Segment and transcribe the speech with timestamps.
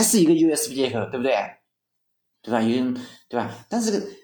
[0.00, 1.34] 还是一个 USB 接口，对不对？
[2.40, 2.62] 对吧？
[2.62, 2.94] 有人
[3.28, 3.54] 对吧？
[3.68, 4.16] 但是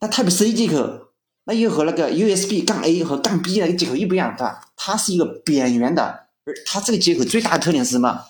[0.00, 1.12] 那 Type C 接口，
[1.44, 4.58] 那又和那个 USB 杠 A 和杠 B 那个接口又不一样，对吧？
[4.74, 6.02] 它是一个扁圆的，
[6.46, 8.24] 而它这个接口最大的特点是什么？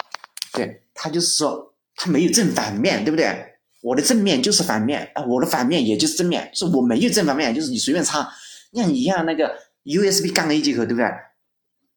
[0.52, 3.32] 对，它就是说它没有正反面，对不对？
[3.80, 8.28] 我的正面就是反面啊，我的反面也就是正面，是我没有正反面，就是你随便插，
[8.72, 11.06] 像你像那个 USB 杠 A 接口，对不对？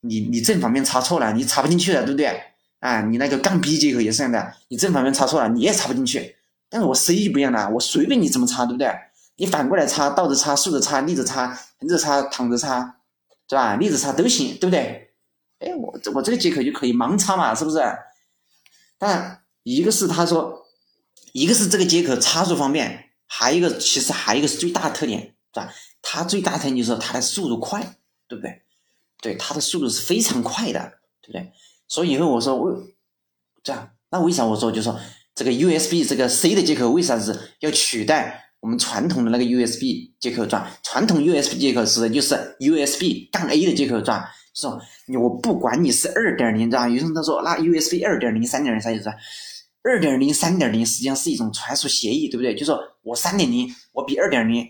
[0.01, 2.39] 你你正反面插错了，你插不进去了，对不对？
[2.81, 6.35] 啊，你那个杠 B 接口也是这样的，你正反面插错了，你也插不进去。
[6.67, 8.91] 但是我 C 就不一样了，我随便你怎么插，对不对？
[9.35, 11.47] 你反过来插，倒着插，竖着插，立着插，
[11.79, 12.97] 横着插，躺着插，
[13.47, 13.75] 是吧？
[13.75, 15.13] 立着插都行，对不对？
[15.59, 17.79] 哎，我这我这个接口就可以盲插嘛，是不是？
[18.97, 20.65] 但一个是他说，
[21.33, 25.21] 一个是这个接口插入方便，还有一个其实还有一个是最大的特点，
[25.53, 25.71] 是吧？
[26.01, 27.79] 它最大特点就是它的速度快，
[28.27, 28.61] 对不对？
[29.21, 31.51] 对，它的速度是非常快的，对不对？
[31.91, 32.95] 所以以后我说为
[33.61, 34.97] 这样，那为啥我说就说？
[35.35, 40.65] 这个 USB 这个 C 的接口为啥是要取代我们传统的那个 USB 接口转？
[40.83, 46.87] 传统 USB 接口是就是 USB 杠 A 的接口转，说你我不管你是二点零，知道吧？
[46.87, 49.09] 有人他说那 USB 二点零、三点零啥意思？
[49.83, 52.55] 二点零、三点零实际上是一种传输协议，对不对？
[52.55, 54.65] 就说我三点零我比二点零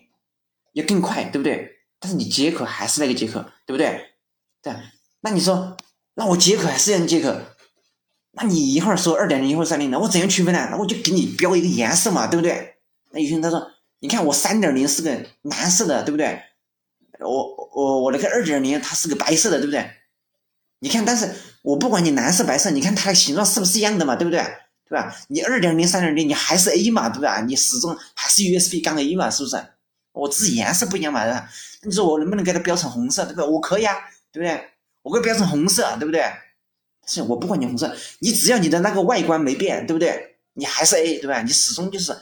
[0.73, 1.69] 要更快，对不对？
[1.99, 4.09] 但是你接口还是那个接口，对不对？
[4.63, 4.73] 对，
[5.21, 5.77] 那你说
[6.15, 7.35] 那我接口还是那接口？
[8.33, 10.67] 那你一会儿说二点零，一会儿三点零，我怎样区分呢？
[10.71, 12.75] 那我就给你标一个颜色嘛，对不对？
[13.11, 13.65] 那有些人他说，
[13.99, 16.41] 你看我三点零是个蓝色的，对不对？
[17.19, 19.89] 我我我那个二点零它是个白色的，对不对？
[20.79, 21.29] 你看，但是
[21.61, 24.41] 我不管你蓝色白色，你看它的形状是不是一样的嘛，对不对？
[24.89, 25.15] 对吧？
[25.27, 27.41] 你二点零三点零你还是 A 嘛，对吧？
[27.41, 29.55] 你始终还是 USB 杠 A 嘛，是不是？
[30.13, 31.47] 我只是颜色不一样嘛，对吧？
[31.83, 33.49] 你说我能不能给它标成红色，对不对？
[33.49, 33.95] 我可以啊，
[34.31, 34.70] 对不对？
[35.01, 36.23] 我给它标成红色，对不对？
[37.07, 40.37] 是我不管你红色，你只要你的那个外观没变，对不对？
[40.53, 41.41] 你还是 A，对吧？
[41.41, 42.13] 你始终就是，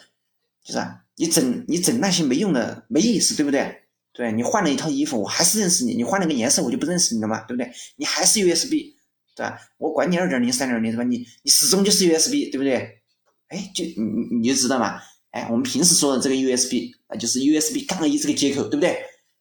[0.64, 0.80] 就是
[1.18, 3.84] 你整你整那些没用的，没意思，对不对？
[4.14, 7.72] 对你换了一套衣服，我还是认识你；你换了个颜色，我就不认识你了嘛，对不对？
[7.98, 8.96] 你还是 USB，
[9.36, 9.60] 对吧？
[9.78, 11.04] 我管你二点零、三点零，对吧？
[11.04, 13.02] 你你始终就是 USB，对不对？
[13.50, 15.02] 哎，就你你就知道嘛？
[15.32, 19.00] 哎，我们平时说的这个 USB 啊，就是 USB 杠一这个接口，对不对？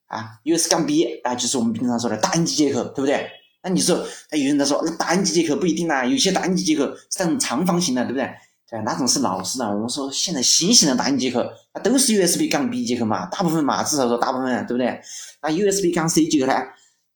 [0.08, 3.30] 啊，USB 杠 B 啊，就是我们平常说的打印机接口，对不对？
[3.62, 8.30] 那你说，那有人在说，那大 N 级接口不一定啦，有些打印机接口是那种长方形的，对不对？
[8.70, 9.66] 对，那种是老式的。
[9.68, 15.00] 我们说现在新型的打印机接口，它都是 USB 杠 B 接口嘛，大部分嘛，至少说大部分，对不对？
[15.42, 16.54] 那 USB 杠 C 接口呢，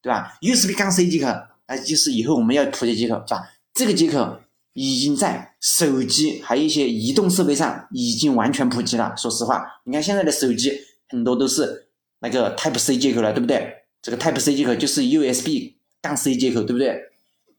[0.03, 1.29] 对吧？USB 杠 C 接口，
[1.69, 3.49] 那就是以后我们要普及接口，是吧？
[3.73, 4.41] 这个接口
[4.73, 9.15] 已经在手机还有一些移动设备上已经完全普及了。
[9.17, 10.73] 说实话，你看现在的手机
[11.09, 11.89] 很多都是
[12.23, 13.85] 那个 Type C 接口了，对不对？
[14.01, 15.75] 这个 Type C 接口就是 USB。
[16.01, 17.01] 杠 C 接口对不对？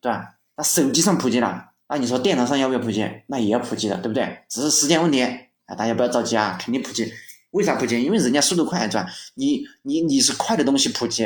[0.02, 0.36] 对吧？
[0.58, 3.10] 那手机上普及了，那你说电脑上要不要普及？
[3.28, 4.40] 那也要普及的，对不对？
[4.50, 5.76] 只是时间问题啊！
[5.78, 7.10] 大家不要着急啊，肯定普及。
[7.52, 8.04] 为啥普及？
[8.04, 9.08] 因为人家速度快，是吧？
[9.36, 11.24] 你你你是快的东西普及，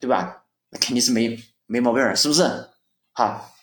[0.00, 0.42] 对吧？
[0.70, 2.42] 那肯定是没没毛病，是不是？
[3.12, 3.54] 好，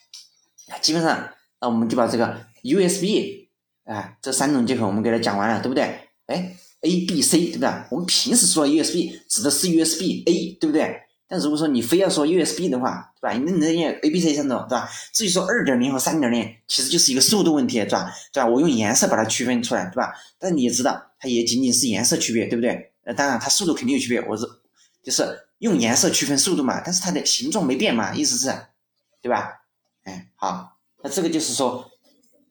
[0.80, 1.30] 基本上
[1.60, 3.50] 那我们就把这个 USB
[3.84, 6.08] 啊这三种接口我们给它讲完了，对不对？
[6.28, 7.70] 哎，A、B、C 对不对？
[7.90, 11.02] 我们平时说 USB 指的是 USB A，对不对？
[11.28, 13.34] 但如果说你非要说 USB 的话，对吧？
[13.34, 14.88] 你那那 A、B、C 三种，对吧？
[15.12, 18.12] 至于说二点零和三点零，其实就是一个速度问题，对吧？
[18.32, 18.48] 对吧？
[18.48, 20.14] 我用颜色把它区分出来，对吧？
[20.38, 22.92] 但你也知道，它也仅仅是颜色区别，对不对？
[23.06, 24.46] 呃，当然它速度肯定有区别，我是
[25.02, 25.24] 就是
[25.60, 28.54] 用颜色区分速度嘛，但是它的形状没变嘛，意思是，
[29.22, 29.62] 对吧？
[30.04, 31.90] 哎，好，那这个就是说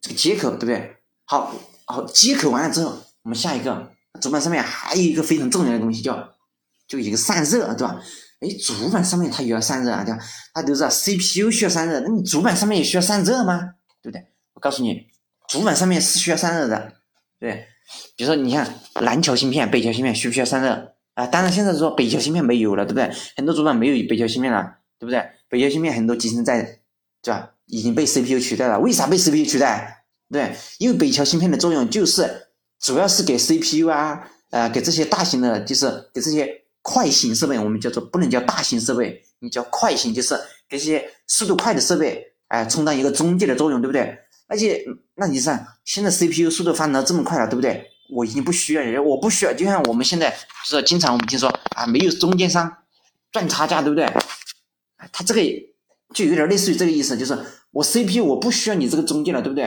[0.00, 0.96] 这个接口，对不对？
[1.24, 1.54] 好，
[1.84, 6.32] 好，接口完了之后，我们下一个主板上面还有一个非常重要的东西，叫
[6.86, 8.00] 就一个散热，对吧？
[8.40, 10.20] 哎，主板上面它也要散热啊，对吧？
[10.54, 13.74] 那都是 CPU 需要散热，那你主板上面也需要散热吗？
[14.02, 14.26] 对不对？
[14.54, 15.06] 我告诉你，
[15.48, 16.92] 主板上面是需要散热的，
[17.38, 17.66] 对。
[18.16, 21.26] 比如说，你看南桥芯片、北桥芯片需不需要散热啊？
[21.26, 23.10] 当然，现在说北桥芯片没有了，对不对？
[23.36, 25.22] 很多主板没有北桥芯片了，对不对？
[25.48, 26.80] 北桥芯片很多集成在，
[27.20, 27.50] 对吧？
[27.66, 28.78] 已经被 CPU 取代了。
[28.80, 30.04] 为啥被 CPU 取代？
[30.30, 32.48] 对，因为北桥芯片的作用就是
[32.82, 36.58] 主要是给 CPU 啊，呃，给这些大型的，就是给这些。
[36.84, 40.34] 快型设备我们叫做不能叫大型设备，你叫快型，就是
[40.68, 44.18] 给这些速度快的设备，哎，充当一个中介的作用，对不对？
[44.48, 44.84] 而且，
[45.14, 47.86] 那你想，现在 CPU 速度发展到这么快了，对不对？
[48.10, 50.36] 我已经不需要，我不需要，就像我们现在
[50.66, 52.78] 就是经常我们听说啊，没有中间商
[53.30, 54.04] 赚差价，对不对？
[55.12, 55.40] 它这个
[56.12, 57.38] 就有点类似于这个意思，就是
[57.70, 59.66] 我 CPU 我不需要你这个中介了，对不对？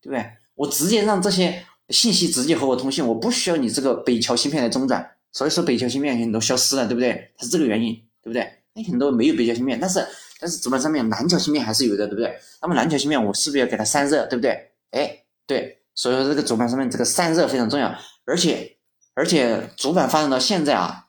[0.00, 0.24] 对不对？
[0.54, 5.10] 我直接让这些信息直接和我通信，我不需要你这个北桥芯片来中转。
[5.32, 7.32] 所以说北桥芯片很多消失了，对不对？
[7.36, 7.92] 它是这个原因，
[8.22, 8.48] 对不对？
[8.72, 10.06] 那很多没有北桥芯片，但是
[10.38, 12.38] 但是主板上面南桥芯片还是有的，对不对？
[12.62, 14.70] 那么南桥芯片我是不是要给它散热，对不对？
[14.92, 17.92] 哎，对，所以说这个主板上面这个散热非常重要，
[18.24, 18.76] 而且
[19.14, 21.06] 而且主板发展到现在啊，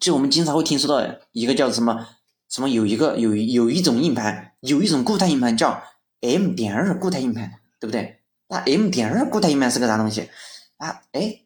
[0.00, 2.08] 就我们经常会听说到一个叫什么
[2.48, 5.82] 什么有一个有有一种硬盘，有一种固态硬盘叫
[6.22, 8.21] M 点二固态硬盘，对不对？
[8.52, 10.28] 那 M 点二固态硬盘是个啥东西
[10.76, 11.00] 啊？
[11.12, 11.40] 哎，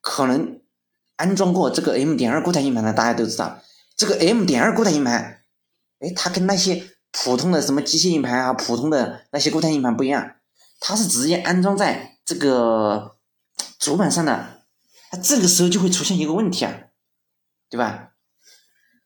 [0.00, 0.60] 可能
[1.14, 3.62] 安装过这个 M 点二固态硬盘的大家都知道，
[3.96, 5.44] 这个 M 点二固态硬盘，
[6.00, 10.34] 哎，它跟那些普通的什么机械硬盘啊，普通的那些固态硬盘不一样，
[10.80, 13.16] 它是直接安装在这个
[13.78, 14.64] 主板上的。
[15.08, 16.74] 它这个时候就会出现一个问题啊，
[17.70, 18.14] 对吧？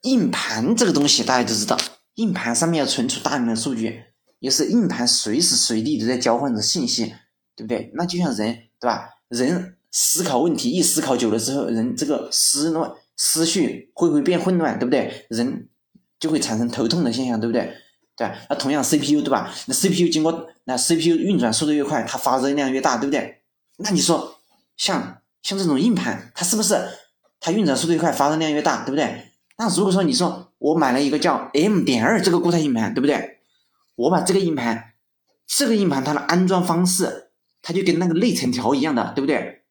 [0.01, 1.79] 硬盘这个东西大家都知道，
[2.15, 4.05] 硬盘上面要存储大量的数据，
[4.41, 7.15] 也是硬盘随时随地都在交换着信息，
[7.55, 7.93] 对不对？
[7.95, 9.09] 那就像人，对吧？
[9.29, 15.27] 人思考问题一思考久了之后，人这个思乱思绪会不会变混乱，对不对？
[15.31, 15.69] 人
[16.19, 17.73] 就会产生头痛的现象，对不对？
[18.17, 18.35] 对吧？
[18.51, 19.53] 那同样 CPU 对吧？
[19.67, 23.43] 那 CPU 经过那 CPU 运转速度越快，它发热量越大，对不对？
[23.79, 24.39] 那你说
[24.77, 26.77] 像像这种硬盘，它是不是
[27.41, 29.33] 它运转速度越快，发热量越大，对不对？
[29.59, 33.40] 那如果说你说我买了一个叫 M 点二这个固态硬盘，对不对？
[33.97, 34.95] 我把这个硬盘，
[35.47, 37.31] 这个硬盘它的安装方式，
[37.63, 39.63] 它就跟那个内存条一样的，对不对？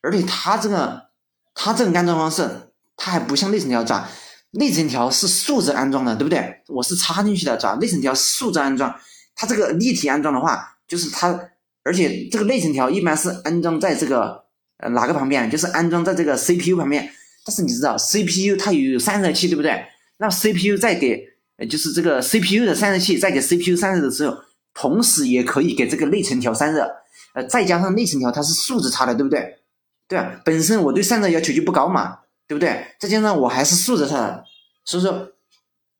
[0.00, 1.08] 而且它这个
[1.54, 4.10] 它这个安装方式，它还不像内存条，吧？
[4.52, 6.62] 内存条是竖着安装的，对不对？
[6.68, 7.76] 我是插进去的，吧？
[7.80, 8.94] 内存条竖着安装，
[9.34, 11.38] 它这个立体安装的话，就是它，
[11.82, 14.44] 而且这个内存条一般是安装在这个
[14.78, 15.50] 呃哪个旁边？
[15.50, 17.12] 就是安装在这个 CPU 旁边。
[17.44, 19.84] 但是你知道，CPU 它有散热器，对不对？
[20.18, 21.24] 那 CPU 在给，
[21.66, 24.36] 就是这个 CPU 的散热器在给 CPU 散热的时候，
[24.74, 26.88] 同时也可以给这个内存条散热。
[27.34, 29.58] 呃，再加上内存条它是竖着插的，对不对？
[30.06, 32.86] 对啊，本身我对散热要求就不高嘛，对不对？
[32.98, 34.44] 再加上我还是竖着插的，
[34.84, 35.32] 所以说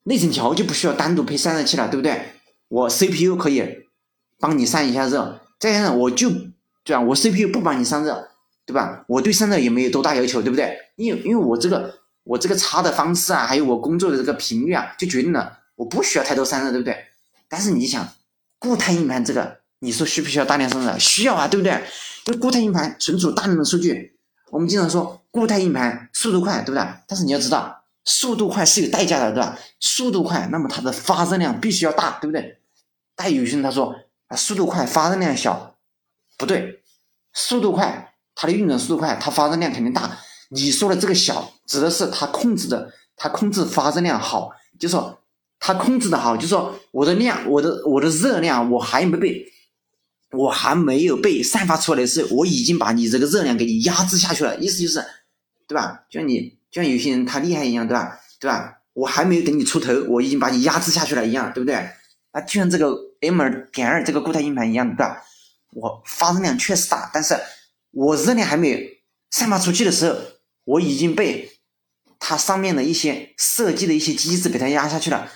[0.05, 2.21] 内存条就不需要单独配散热器了，对不对？
[2.69, 3.65] 我 CPU 可以
[4.39, 6.31] 帮你散一下热，再加上我就
[6.85, 8.29] 对啊，我 CPU 不帮你散热。
[8.69, 9.03] 对吧？
[9.09, 10.77] 我对散热也没有多大要求，对不对？
[10.97, 16.95] 因为因为我这个我这个插的方式啊，还有我工作的这个频率啊，就决定了我不需要太多散热，对不对？
[17.49, 18.07] 但是你想，
[18.59, 20.99] 固态硬盘这个，你说需不需要大量散热？
[20.99, 21.83] 需要啊，对不对？
[22.27, 24.19] 就固态硬盘存储大量的数据，
[24.51, 26.87] 我们经常说固态硬盘速度快，对不对？
[27.07, 29.59] 但是你要知道，速度快是有代价的，对吧？
[29.81, 32.59] 速度快，那么它的发热量必须要大，对不对？
[33.17, 33.95] 但有些人他说
[34.27, 35.79] 啊，速度快，发热量小，
[36.37, 36.83] 不对，
[37.33, 38.05] 速度快。
[38.41, 40.17] 它的运转速度快，它发热量肯定大。
[40.49, 45.21] 你说的这个小，指的是它控制的，它控制发热量好，就说
[45.59, 49.45] 它控制的好，就说我的量，我的我的热量，我还没被，
[50.33, 54.57] 我还没有被散发出来的时候，我已经把你这个热量给你压制下去了。
[54.57, 55.05] 意思就是，
[55.67, 56.05] 对吧？
[56.09, 58.19] 就像你，就像有些人他厉害一样，对吧？
[58.41, 58.79] 对吧？
[58.95, 61.75] 我还没有等你出头，我已经把你压制下去了一样，对不对？
[62.33, 65.23] 啊，就像这个 M 二点二这个固态硬盘一样，对吧？
[65.75, 67.37] 我发热量确实大，但是。
[67.91, 68.79] 我热量还没有
[69.31, 70.15] 散发出去的时候，
[70.69, 71.51] 我已经被
[72.19, 75.31] 它上面的一些设计的一些机制给它压下去了。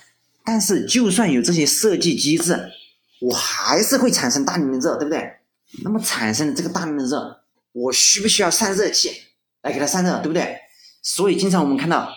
[0.44, 2.70] 但是，就算有这些设计机制，
[3.20, 5.26] 我还是会产生大量的热，对不对？
[5.84, 9.10] 那么产生这个大量的热，我需不需要散热器
[9.62, 10.56] 来给它散热，对不对？
[11.00, 12.12] 所以，经常我们看到，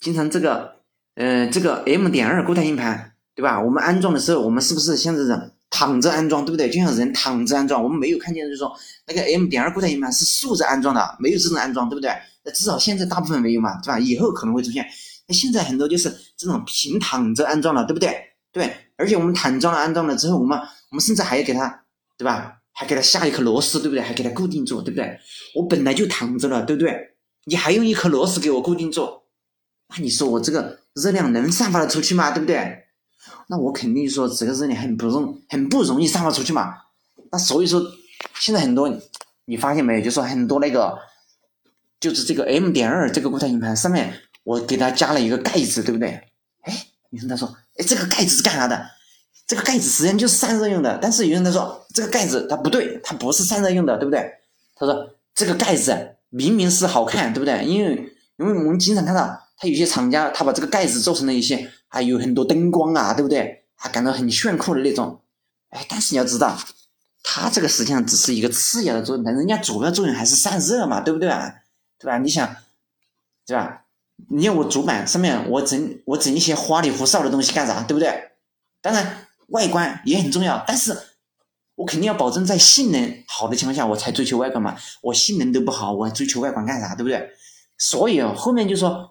[0.00, 0.80] 经常这个，
[1.14, 3.60] 呃，这个 M 点二固态硬盘，对吧？
[3.60, 5.52] 我们安装的时候，我们是不是像这种？
[5.82, 6.70] 躺着安装，对不对？
[6.70, 8.72] 就像人躺着安装，我们没有看见，就是说
[9.08, 12.12] 那个 M 点二固态硬盘是竖着安装的，没有这种安装，对不对？
[12.44, 13.98] 那至少现在大部分没有嘛，对吧？
[13.98, 14.86] 以后可能会出现。
[15.26, 18.16] 那现在很多就是这种平躺着安装了，对不对？
[18.52, 20.56] 对，而且我们躺装了安装了之后，我们
[20.90, 21.82] 我们甚至还要给它，
[22.16, 22.58] 对吧？
[22.72, 24.00] 还给它下一颗螺丝，对不对？
[24.00, 25.18] 还给它固定住，对不对？
[25.56, 26.96] 我本来就躺着了，对不对？
[27.46, 29.08] 你还用一颗螺丝给我固定住，
[29.88, 32.30] 那你说我这个热量能散发得出去吗？
[32.30, 32.84] 对不对？
[33.48, 36.74] 那我肯定说这个热量很不容很不容易散发出去嘛。
[37.30, 37.82] 那所以说，
[38.34, 38.92] 现在很多
[39.44, 40.04] 你发现没有？
[40.04, 40.98] 就说很多那个，
[42.00, 44.12] 就是这个 M 点二这个固态硬盘上面，
[44.44, 46.08] 我给它加了一个盖子，对不对？
[46.62, 48.86] 哎，有人他说，哎，这个盖子是干啥的？
[49.46, 50.98] 这个盖子实际上就是散热用的。
[51.00, 54.30] 但是有人他说，这个盖子它不对，它不是散热用的，对不对？
[54.74, 57.64] 他说这个盖子明明是好看，对不对？
[57.64, 61.70] 因为因为我们经常看到，他有些厂家他把这个盖子做成了一些。
[61.92, 63.64] 还有很多灯光啊，对不对？
[63.76, 65.20] 还感到很炫酷的那种，
[65.68, 66.58] 哎，但是你要知道，
[67.22, 71.56] 它这个实际上只是一个次要的作用，但人家主要作用还是散热嘛，对不对啊？
[71.98, 72.16] 对吧？
[72.16, 72.56] 你想，
[73.46, 73.84] 对吧？
[74.30, 77.82] 你要我主板上面我整我整一些花里胡哨的东西干啥？
[77.82, 78.30] 对不对？
[78.80, 80.96] 当然外观也很重要，但是
[81.74, 84.74] 我肯定要保证在性能好的情况下我才追求外观嘛。
[85.02, 86.94] 我性能都不好，我还追求外观干啥？
[86.94, 87.30] 对不对？
[87.76, 89.10] 所以后面就说。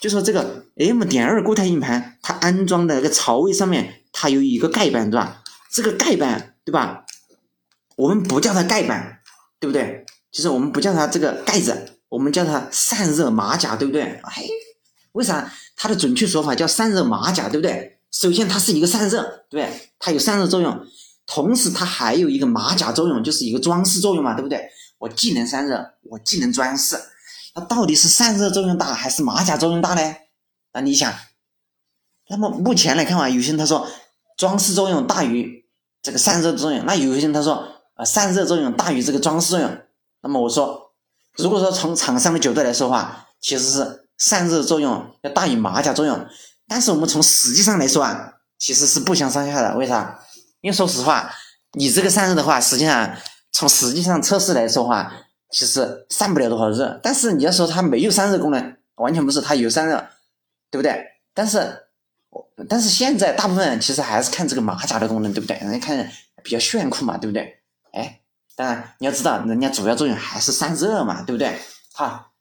[0.00, 5.42] 就说这个 M 点二固态硬盘，它安装的那个槽位上面，它有一个盖板，对吧？
[5.70, 7.04] 这个盖板，对吧？
[7.96, 9.20] 我们不叫它盖板，
[9.60, 10.04] 对不对？
[10.30, 14.02] 就是我们不叫它这个盖子，我们叫它散热马甲，对不对？
[14.02, 14.44] 哎，
[15.12, 17.98] 为啥它的准确说法叫散热马甲，对不对？
[18.10, 19.90] 首先它是一个散热，对？
[19.98, 20.86] 它有散热作用，
[21.26, 24.70] 同时它还有一个马甲作用，就是一个装饰作用嘛，对不对？
[24.98, 26.98] 我既能散热，我既能装饰，
[27.54, 30.16] 那到底是散热作用大还是马甲作用大呢？
[30.72, 31.12] 那你想，
[32.28, 33.86] 那么目前来看啊，有些人他说
[34.36, 35.66] 装饰作用大于
[36.02, 39.78] 这个散热作用，那有些人他说啊散热作用大于这个装饰作用。
[40.22, 40.92] 那么我说，
[41.36, 46.26] 如果说从厂商的角度来说话，其实是散热作用要大于马甲作用。
[46.68, 49.76] 但是我们从实际上来说啊，其实是不相上下的。
[49.76, 50.20] 为啥？
[50.60, 51.30] 因为说实话，
[51.72, 53.14] 你这个散热的话，实际上
[53.50, 55.12] 从实际上测试来说话，
[55.50, 56.98] 其实散不了多少热。
[57.02, 60.06] 但是你要说它没有散热功能，完全不是，它有散热，
[60.72, 61.00] 对不对？
[61.32, 61.84] 但是，
[62.68, 65.56] 但是现在大部分其实还是看这个马甲的功能，对不对？
[65.58, 66.10] 人家看
[66.42, 67.58] 比较炫酷嘛，对不对？
[67.92, 68.18] 哎。
[68.54, 71.56] 当然，你要知道，人家主要作用还是散热嘛，对不对？
[71.94, 72.32] 好，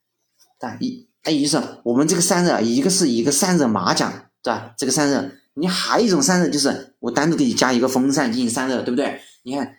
[0.60, 4.74] 但一，那意思，我们这个散热，一个是一个散热马甲，对吧？
[4.78, 9.22] 这个散热，你还有一种散热，就是我单独给你加一个风扇进行散热，对不对？
[9.44, 9.74] 你看，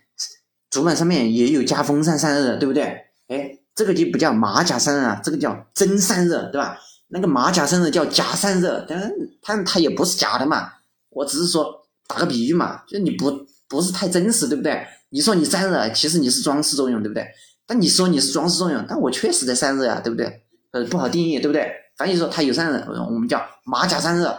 [0.71, 2.85] 主板上面也有加风扇散热的，对不对？
[3.29, 6.79] 哎，这个就不叫马甲散热啊，这个叫真散热，对吧？
[7.13, 10.73] 那个马甲散热叫假散热，但是它它也不是假的嘛，
[11.11, 11.71] 我只是说
[12.09, 13.31] 打个比喻嘛，就你不
[13.69, 14.87] 不是太真实，对不对？
[15.11, 17.27] 你说你散热，其实你是装饰作用，对不对？
[17.67, 20.43] 但你说你是装饰作用，但我确实在散热呀，对不对？
[20.71, 21.71] 呃，不好定义，对不对？
[21.99, 24.31] 反正就说它有散热，我们叫马甲散热，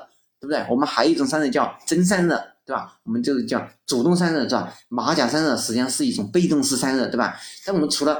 [0.42, 0.66] 对不对？
[0.68, 2.98] 我们还有一种散热叫真散热，对吧？
[3.04, 4.74] 我们就是叫主动散热，是吧？
[4.90, 7.36] 马甲散热实际上是一种被动式散热，对吧？
[7.66, 8.20] 但我们除了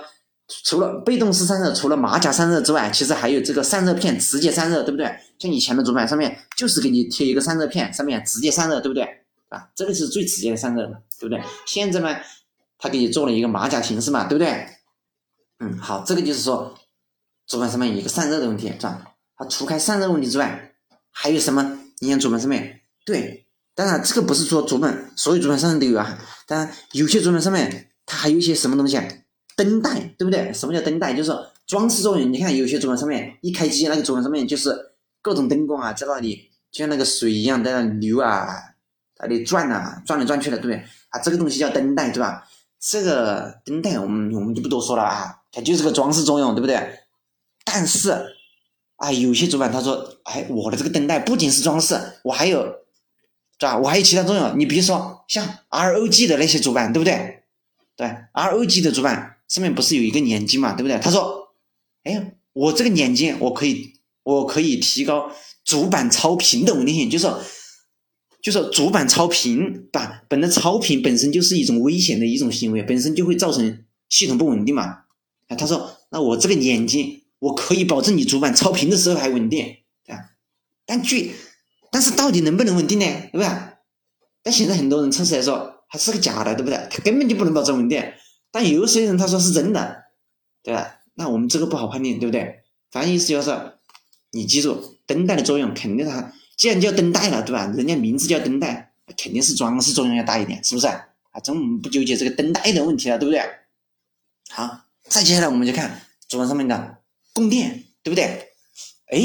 [0.64, 5.14] 除了被动式散热，除了马甲散热之外，其实还有这个散热片直接散热，对不对？
[5.40, 9.04] 像以前的主板上面就是给你贴一个散热片，上面直接散热，对不对？
[9.50, 11.42] 啊，这个是最直接的散热了，对不对？
[11.66, 12.16] 现在呢？
[12.80, 14.68] 他给你做了一个马甲形式嘛，对不对？
[15.60, 16.76] 嗯，好，这个就是说
[17.48, 19.14] 主板上面一个散热的问题，是吧？
[19.38, 20.74] 它除开散热问题之外，
[21.10, 21.80] 还有什么？
[22.00, 29.06] 你看主板上面，对，当然这个不是说主板所有主板上面都有啊，当然有些主板上面它还有一些什么东西啊？
[29.56, 30.52] 灯带，对不对？
[30.54, 31.14] 什么叫灯带？
[31.14, 31.32] 就是
[31.66, 32.32] 装饰作用。
[32.32, 34.74] 你看有些主板上面一开机，那个主板上面就是
[35.22, 38.48] 各种灯光啊，在那里就像那个水一样在那流啊，
[39.20, 40.76] 那里转啊，转来转去的，对不对？
[41.10, 42.48] 啊，这个东西叫灯带，对吧？
[42.80, 47.00] 这个灯带我们我们就不多说了啊，它就是个装饰作用，对不对？
[47.64, 48.12] 但是，
[48.98, 52.66] 啊，有些主板他说，哎，我的这个灯带不仅是装饰，我还有，
[53.58, 53.78] 是吧？
[53.78, 54.60] 我还有其他作用。
[54.60, 57.44] 你比如说像 ROG 的那些主板，对不对？
[57.96, 60.98] 对，ROG 的主板上面不是有一个眼睛嘛，对不对？
[60.98, 61.50] 他说，
[62.04, 63.94] 哎，我这个眼睛我可以，
[64.24, 65.32] 我可以提高
[65.64, 67.40] 主板超频的稳定性，就是说。
[68.42, 70.24] 就是主板超频，吧？
[70.28, 74.84] 本来超频本身就是一种危险的一种行为，本身就会造成系统不稳定嘛。
[75.48, 80.32] 啊，他说，那我这个眼睛，我可以保证你主板超频的时候还稳定，对吧？
[80.86, 81.32] 但据，
[81.90, 83.06] 但是到底能不能稳定呢？
[83.32, 83.48] 对不对？
[84.44, 86.78] 但现在很多人测试来说，还是个假的，对不对？
[86.92, 88.04] 它根本就不能保证稳定。
[88.54, 90.04] 但有些人他说是真的，
[90.62, 91.00] 对吧？
[91.16, 92.62] 那我们这个不好判定，对不对？
[92.92, 93.52] 反正意思就是，
[94.32, 96.32] 你记住灯带的作用，肯定它。
[96.56, 97.66] 既然叫灯带了，对吧？
[97.76, 100.86] 人家名字叫灯带，肯定是装饰作用要大一点，是不是？
[100.86, 103.42] 啊，这我们不纠结这个灯带的问题了，对不对？
[104.52, 107.00] 好，再接下来我们就看主板上面的
[107.34, 108.50] 供电，对不对？
[109.08, 109.20] 哎，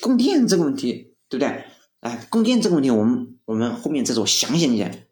[0.00, 1.64] 供电这个问题，对不对？
[2.00, 5.08] 哎，供电这个问题，我们我们后面再做详细一点，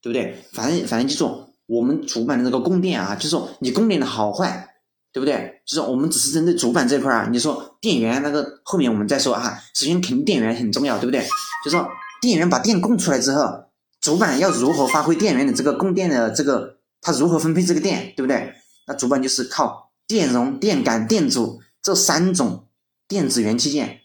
[0.00, 0.44] 对不对？
[0.52, 4.70] 反正反正记住，我们主板的这个供电啊，就说你供电的好坏。
[5.14, 5.62] 对不对？
[5.64, 9.62] 就是我们只是针对主板这块啊，你说电源那个后面我们再说哈。
[9.72, 11.24] 首先肯定电源很重要，对不对？
[11.64, 11.88] 就说
[12.20, 13.66] 电源把电供出来之后，
[14.00, 18.54] 主板要如何发挥电源的这个供电的这个，它如何分配这个电，对不对？
[18.88, 22.66] 那主板就是靠电容、电感、电阻这三种
[23.06, 24.00] 电子元器件，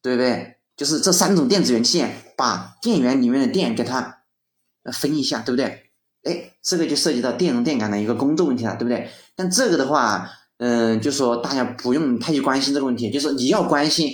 [0.00, 0.56] 对不对？
[0.78, 4.22] 就是这三种电子元器件把电源里面的电给它
[4.90, 5.91] 分一下，对不对？
[6.24, 9.10] 哎，这个就涉及到电容电感的一个工作问题了，对不对？
[9.34, 14.08] 但这个的话，嗯，就说大家不用太去关心这个问题，就说你要关心，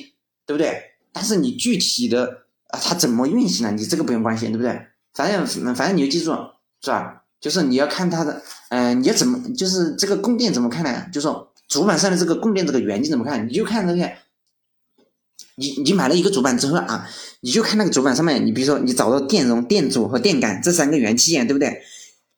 [0.47, 0.83] 对不对？
[1.13, 3.73] 但是你具体的啊，它怎么运行呢？
[3.73, 4.81] 你这个不用关心，对不对？
[5.15, 6.33] 反正反正你就记住，
[6.81, 7.23] 是吧？
[7.41, 11.07] 就是你要看它的，嗯，你要怎么，就是这个供电怎么看呢？
[11.13, 13.47] 就说主板上的这个供电这个元件怎么看？
[13.47, 14.11] 你就看这个，
[15.57, 17.07] 你你买了一个主板之后啊，
[17.41, 21.83] 你就看那个主板上面，你比如说你找到电容、电阻和电感这三个元器件，对不对？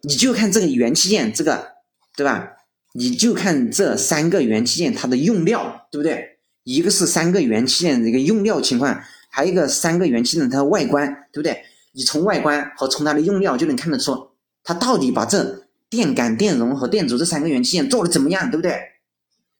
[0.02, 1.72] 你就看这个元器件，这个，
[2.16, 2.52] 对吧？
[2.92, 6.38] 你就看这三个元器件它的用料，对不对？
[6.64, 11.62] 一个是三个元器件的一个用料情况，还有一个三个元器件它的外观，对不对？
[11.92, 14.30] 你从外观和从它的用料就能看得出，
[14.62, 18.78] 它到底把这电感、电容和电阻这三个元器件做的怎么样，对不对？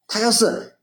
[0.07, 0.75] 它要是，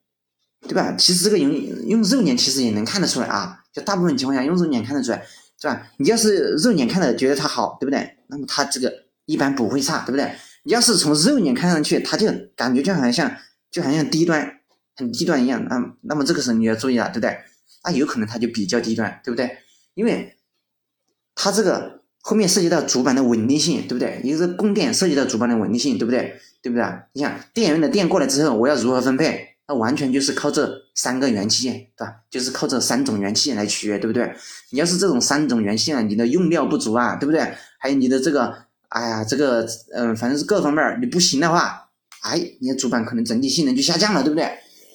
[0.62, 0.96] 对吧？
[0.98, 1.52] 其实这个用
[1.88, 5.24] 用肉眼其实也能看得出来啊，就大部分情况下用肉眼看得出来，
[5.62, 5.88] 是吧？
[5.98, 8.18] 你要是肉眼看的觉得它好，对不对？
[8.28, 8.92] 那么它这个
[9.28, 10.32] 一般不会差，对不对？
[10.64, 13.32] 你要是从肉眼看上去，它就感觉就好像
[13.70, 14.52] 就好像低端
[14.96, 17.38] 很低端一样，那那么这个时候你要注意了，对不对？
[17.86, 19.60] 那有可能它就比较低端，对不对？
[19.94, 20.36] 因为
[21.36, 24.20] 它这个后面涉及到主板的稳定性，对不对？
[24.24, 26.40] 一个供电涉及到主板的稳定性，对不对？
[26.62, 26.86] 对不对？
[27.14, 29.56] 你想电源的电过来之后，我要如何分配？
[29.70, 32.16] 那完全就是靠这三个元器件，对吧？
[32.30, 34.34] 就是靠这三种元器件来取悦，对不对？
[34.72, 37.42] 你要是这种三种元器件，你的用料不足啊，对不对？
[37.78, 41.90] 还有你的这个，哎呀，这个，嗯，反正是各方面你不行的话，
[42.22, 44.44] 哎，你的主板可能整体性能就下降了，对不对？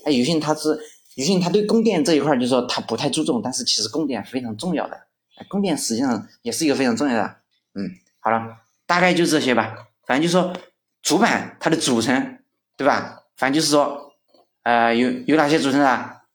[0.05, 0.79] 哎，有些人他是。
[1.15, 4.99] 有些人他对供电这一块就是说他不太注重，但是其实供电非常重要的，
[5.47, 7.37] 供电实际上也是一个非常重要的。
[7.75, 8.57] 嗯，好了，
[8.87, 9.75] 大概就这些吧。
[10.07, 10.57] 反正就说
[11.03, 12.39] 主板它的组成，
[12.79, 13.25] 对吧？
[13.37, 14.15] 反正就是说，
[14.63, 15.87] 呃，有有哪些组成的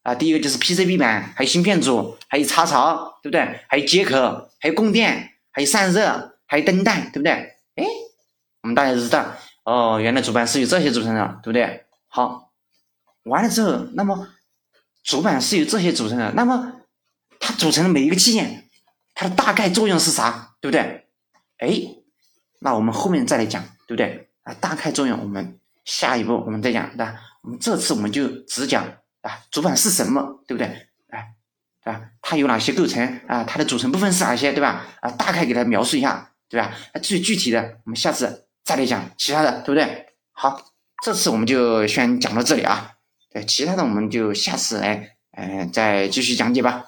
[0.04, 0.14] 啊？
[0.14, 3.62] 第一个就是 PCB 板，还有芯片组，还有插槽，对不对？
[3.68, 7.32] 还有接口，还有供电，还有散热，还有灯带，对不对？
[7.76, 7.86] 哎，
[8.64, 11.86] 我们大家知道，哦，原来主板是由这些组成的，对不对？
[12.08, 12.52] 好，
[13.24, 14.30] 完了之后，那么。
[15.04, 16.82] 主板是由这些组成的，那么
[17.40, 18.68] 它组成的每一个器件，
[19.14, 21.08] 它的大概作用是啥，对不对？
[21.60, 21.70] 哎，
[22.60, 24.28] 那我们后面再来讲，对不对？
[24.44, 27.16] 啊，大概作用我们下一步我们再讲，对吧？
[27.42, 28.84] 我们这次我们就只讲
[29.22, 30.68] 啊，主板是什么，对不对？
[31.08, 31.36] 哎，
[31.82, 32.02] 对吧？
[32.22, 33.46] 它有哪些构成啊？
[33.46, 34.88] 它的组成部分是哪些，对吧？
[35.00, 36.74] 啊，大概给它描述一下，对吧？
[36.94, 40.06] 那最具体的，我们下次再来讲其他的，对不对？
[40.32, 40.60] 好，
[41.04, 42.92] 这次我们就先讲到这里啊。
[43.32, 46.72] 对，其他的我们就下次来，嗯，再继续讲解吧。